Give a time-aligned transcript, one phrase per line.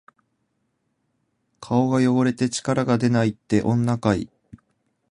[1.59, 4.31] 顔が汚れて力がでないって、女かい！